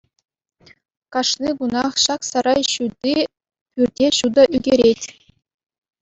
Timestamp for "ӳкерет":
4.61-5.01